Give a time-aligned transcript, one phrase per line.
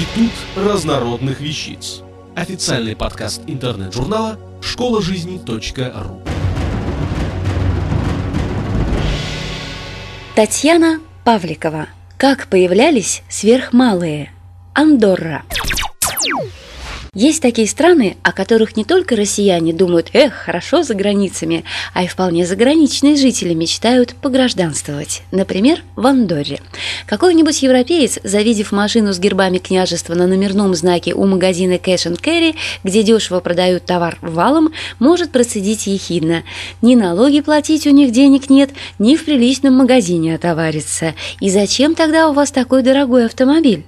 [0.00, 2.00] Институт разнородных вещиц.
[2.34, 6.22] Официальный подкаст интернет-журнала школа жизни.ру.
[10.34, 11.88] Татьяна Павликова.
[12.16, 14.32] Как появлялись сверхмалые?
[14.72, 15.42] Андорра.
[17.12, 22.06] Есть такие страны, о которых не только россияне думают «эх, хорошо за границами», а и
[22.06, 25.22] вполне заграничные жители мечтают погражданствовать.
[25.32, 26.60] Например, в Андорре.
[27.06, 32.54] Какой-нибудь европеец, завидев машину с гербами княжества на номерном знаке у магазина Cash and Carry,
[32.84, 36.44] где дешево продают товар валом, может процедить ехидно.
[36.80, 41.14] Ни налоги платить у них денег нет, ни в приличном магазине отовариться.
[41.40, 43.84] И зачем тогда у вас такой дорогой автомобиль?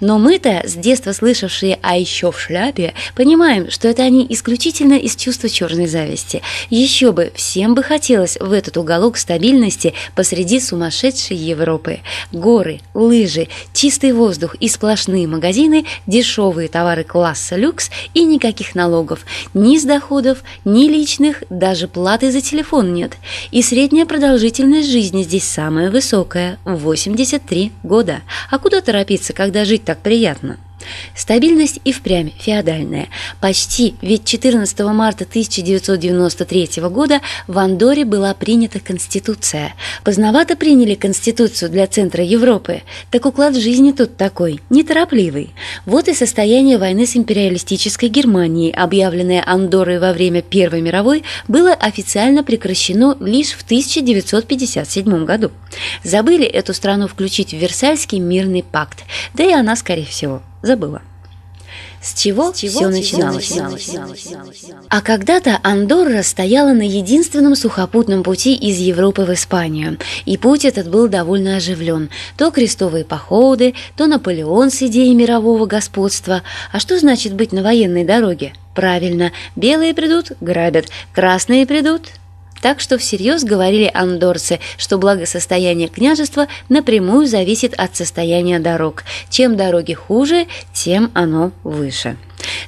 [0.00, 5.14] Но мы-то, с детства слышавшие «а еще в шляпе», понимаем, что это они исключительно из
[5.14, 6.42] чувства черной зависти.
[6.70, 12.00] Еще бы, всем бы хотелось в этот уголок стабильности посреди сумасшедшей Европы.
[12.32, 19.20] Горы, лыжи, чистый воздух и сплошные магазины, дешевые товары класса люкс и никаких налогов.
[19.52, 23.12] Ни с доходов, ни личных, даже платы за телефон нет.
[23.50, 28.22] И средняя продолжительность жизни здесь самая высокая– 83 года.
[28.50, 30.56] А куда торопиться, когда жить так приятно.
[31.14, 33.08] Стабильность и впрямь феодальная.
[33.40, 39.74] Почти, ведь 14 марта 1993 года в Андоре была принята Конституция.
[40.04, 42.82] Поздновато приняли Конституцию для Центра Европы.
[43.10, 45.50] Так уклад жизни тут такой, неторопливый.
[45.86, 52.42] Вот и состояние войны с империалистической Германией, объявленное Андорой во время Первой мировой, было официально
[52.42, 55.50] прекращено лишь в 1957 году.
[56.04, 61.02] Забыли эту страну включить в Версальский мирный пакт, да и она, скорее всего, забыла.
[62.02, 63.52] С чего, С чего все начиналось?
[64.88, 70.88] А когда-то Андорра стояла на единственном сухопутном пути из Европы в Испанию, и путь этот
[70.88, 72.08] был довольно оживлен.
[72.38, 76.42] То крестовые походы, то Наполеон с идеей мирового господства.
[76.72, 78.54] А что значит быть на военной дороге?
[78.74, 82.08] Правильно, белые придут– грабят, красные придут
[82.60, 89.04] так что всерьез говорили андорцы, что благосостояние княжества напрямую зависит от состояния дорог.
[89.28, 92.16] Чем дороги хуже, тем оно выше.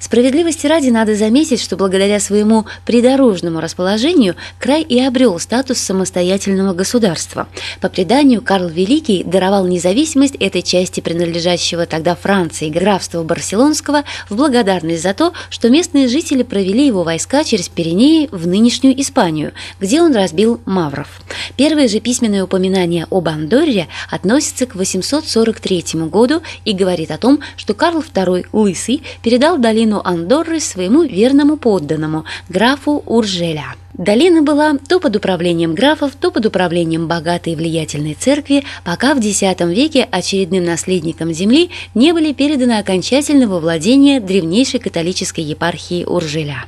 [0.00, 7.48] Справедливости ради надо заметить, что благодаря своему придорожному расположению край и обрел статус самостоятельного государства.
[7.80, 15.02] По преданию, Карл Великий даровал независимость этой части принадлежащего тогда Франции графства Барселонского в благодарность
[15.02, 20.14] за то, что местные жители провели его войска через Пиренеи в нынешнюю Испанию, где он
[20.14, 21.22] разбил мавров.
[21.56, 27.74] Первое же письменное упоминание об Андорре относится к 843 году и говорит о том, что
[27.74, 33.74] Карл II Лысый передал долину Андорры своему верному подданному, графу Уржеля.
[33.94, 39.20] Долина была то под управлением графов, то под управлением богатой и влиятельной церкви, пока в
[39.20, 46.64] X веке очередным наследникам земли не были переданы окончательно во владение древнейшей католической епархии Уржеля.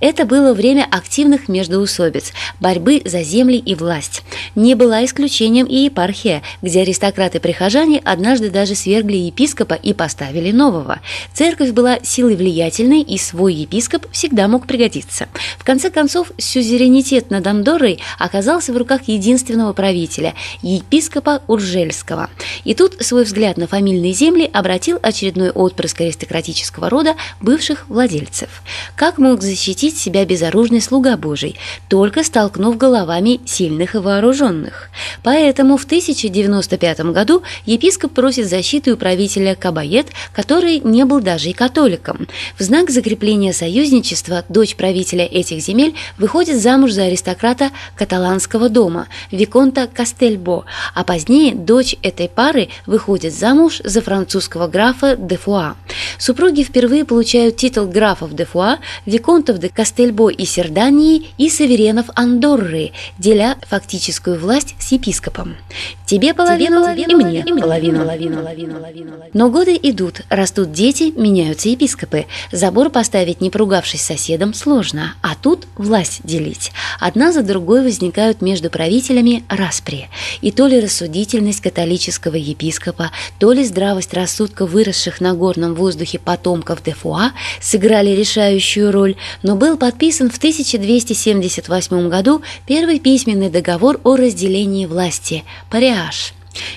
[0.00, 4.22] Это было время активных междоусобиц, борьбы за земли и власть.
[4.54, 11.00] Не была исключением и епархия, где аристократы-прихожане однажды даже свергли епископа и поставили нового.
[11.32, 15.28] Церковь была силой влиятельной, и свой епископ всегда мог пригодиться.
[15.58, 22.30] В конце концов, сюзеренитет над Андоррой оказался в руках единственного правителя– епископа Уржельского.
[22.64, 28.62] И тут свой взгляд на фамильные земли обратил очередной отпрыск аристократического рода бывших владельцев.
[28.94, 31.56] Как мог защитить себя безоружный слуга Божий,
[31.88, 34.90] только столкнув головами сильных и вооруженных.
[35.22, 41.52] Поэтому в 1095 году епископ просит защиты у правителя Кабает, который не был даже и
[41.52, 42.28] католиком.
[42.58, 49.86] В знак закрепления союзничества дочь правителя этих земель выходит замуж за аристократа каталанского дома, Виконта
[49.86, 50.64] Кастельбо,
[50.94, 55.76] а позднее дочь этой пары выходит замуж за французского графа де Фуа.
[56.18, 62.06] Супруги впервые получают титул графов де Фуа, Виконта виконтов де Кастельбо и Сердании и саверенов
[62.14, 65.56] Андорры, деля фактическую власть с епископом.
[66.06, 67.98] Тебе половину, Тебе и мне половину.
[68.00, 68.38] половину.
[69.34, 72.26] Но годы идут, растут дети, меняются епископы.
[72.52, 76.72] Забор поставить, не поругавшись с соседом, сложно, а тут власть делить.
[77.00, 80.08] Одна за другой возникают между правителями распри.
[80.40, 86.82] И то ли рассудительность католического епископа, то ли здравость рассудка выросших на горном воздухе потомков
[86.82, 94.16] де Фуа сыграли решающую роль, но был подписан в 1278 году первый письменный договор о
[94.16, 96.34] разделении власти– Париаж.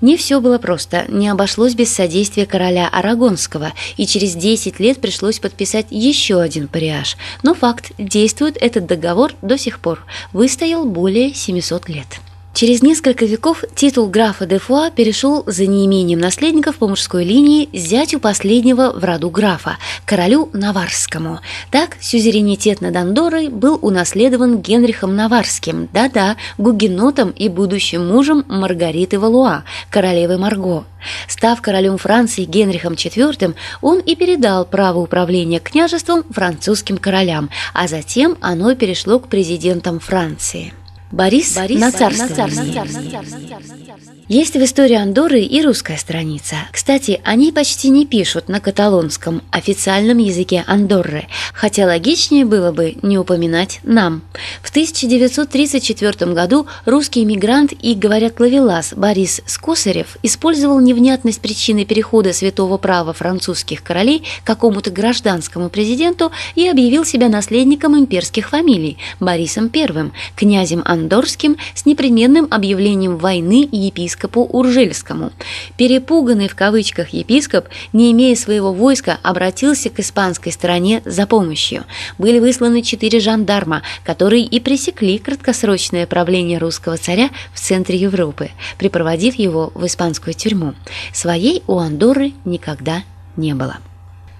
[0.00, 5.38] Не все было просто, не обошлось без содействия короля Арагонского, и через 10 лет пришлось
[5.38, 7.16] подписать еще один париаж.
[7.42, 12.06] Но факт, действует этот договор до сих пор, выстоял более 700 лет.
[12.54, 18.20] Через несколько веков титул графа де Фуа перешел за неимением наследников по мужской линии зятю
[18.20, 21.40] последнего в роду графа, королю Наварскому.
[21.70, 29.64] Так, сюзеренитет над Андорой был унаследован Генрихом Наварским, да-да, гугенотом и будущим мужем Маргариты Валуа,
[29.90, 30.84] королевы Марго.
[31.28, 38.36] Став королем Франции Генрихом IV, он и передал право управления княжеством французским королям, а затем
[38.42, 40.74] оно перешло к президентам Франции.
[41.12, 42.82] Борис, Борис на царствование.
[44.28, 46.54] Есть в истории Андоры и русская страница.
[46.70, 53.18] Кстати, они почти не пишут на каталонском, официальном языке Андорры, хотя логичнее было бы не
[53.18, 54.22] упоминать нам.
[54.62, 62.78] В 1934 году русский мигрант и, говорят, ловелас Борис Скосарев использовал невнятность причины перехода святого
[62.78, 70.82] права французских королей какому-то гражданскому президенту и объявил себя наследником имперских фамилий Борисом I, князем
[70.84, 75.32] Андорским с непременным объявлением войны епископом епископу Уржельскому.
[75.76, 81.84] Перепуганный в кавычках епископ, не имея своего войска, обратился к испанской стороне за помощью.
[82.18, 89.36] Были высланы четыре жандарма, которые и пресекли краткосрочное правление русского царя в центре Европы, припроводив
[89.36, 90.74] его в испанскую тюрьму.
[91.12, 93.02] Своей у Андоры никогда
[93.36, 93.78] не было.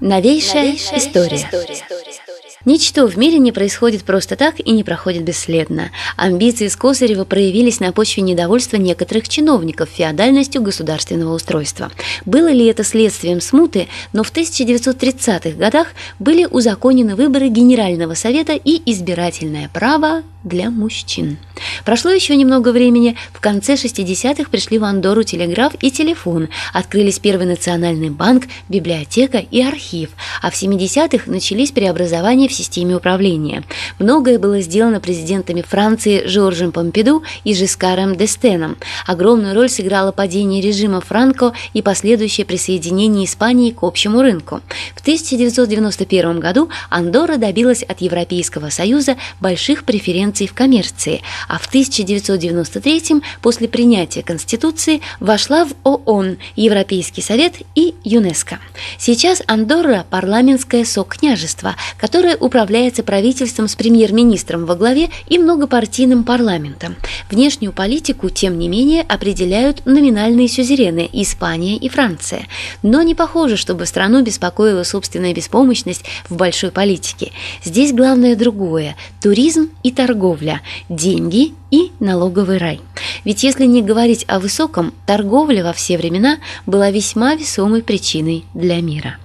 [0.00, 1.36] Новейшая, Новейшая история.
[1.36, 2.43] история.
[2.64, 5.90] Ничто в мире не происходит просто так и не проходит бесследно.
[6.16, 11.90] Амбиции Скосарева проявились на почве недовольства некоторых чиновников феодальностью государственного устройства.
[12.24, 15.88] Было ли это следствием смуты, но в 1930-х годах
[16.18, 21.38] были узаконены выборы Генерального совета и избирательное право для мужчин.
[21.84, 27.46] Прошло еще немного времени, в конце 60-х пришли в Андору телеграф и телефон, открылись Первый
[27.46, 30.10] национальный банк, библиотека и архив,
[30.42, 33.64] а в 70-х начались преобразования системе управления.
[33.98, 38.76] Многое было сделано президентами Франции Жоржем Помпиду и Жискаром Дестеном.
[39.06, 44.60] Огромную роль сыграло падение режима Франко и последующее присоединение Испании к общему рынку.
[44.94, 53.22] В 1991 году Андорра добилась от Европейского Союза больших преференций в коммерции, а в 1993
[53.42, 58.58] после принятия Конституции вошла в ООН, Европейский Совет и ЮНЕСКО.
[58.98, 66.94] Сейчас Андорра– парламентское сокняжество, которое управляется правительством с премьер-министром во главе и многопартийным парламентом.
[67.30, 72.46] Внешнюю политику, тем не менее, определяют номинальные сюзерены– Испания и Франция.
[72.82, 77.32] Но не похоже, чтобы страну беспокоила собственная беспомощность в большой политике.
[77.64, 80.60] Здесь главное другое– туризм и торговля,
[80.90, 82.80] деньги и налоговый рай.
[83.24, 88.82] Ведь если не говорить о высоком, торговля во все времена была весьма весомой причиной для
[88.82, 89.16] мира.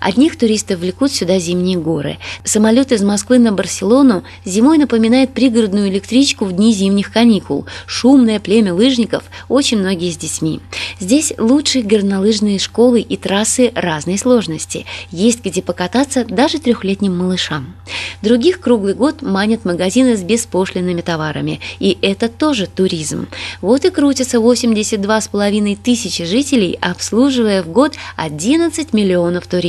[0.00, 2.18] Одних туристов влекут сюда зимние горы.
[2.44, 7.66] Самолет из Москвы на Барселону зимой напоминает пригородную электричку в дни зимних каникул.
[7.86, 10.60] Шумное племя лыжников, очень многие с детьми.
[11.00, 14.86] Здесь лучшие горнолыжные школы и трассы разной сложности.
[15.10, 17.74] Есть где покататься даже трехлетним малышам.
[18.22, 21.60] Других круглый год манят магазины с беспошлинными товарами.
[21.78, 23.28] И это тоже туризм.
[23.60, 29.63] Вот и крутятся 82,5 тысячи жителей, обслуживая в год 11 миллионов туристов.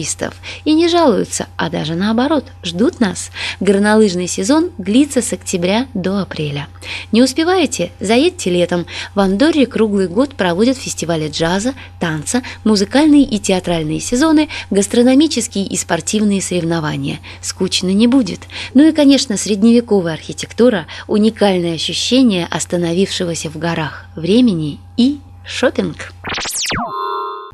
[0.66, 3.32] И не жалуются, а даже наоборот, ждут нас.
[3.60, 6.68] Горнолыжный сезон длится с октября до апреля.
[7.12, 7.92] Не успеваете?
[8.00, 8.86] Заедьте летом.
[9.14, 16.42] В Андорре круглый год проводят фестивали джаза, танца, музыкальные и театральные сезоны, гастрономические и спортивные
[16.42, 17.20] соревнования.
[17.42, 18.42] Скучно не будет.
[18.74, 26.12] Ну и, конечно, средневековая архитектура, уникальное ощущение остановившегося в горах времени и шопинг.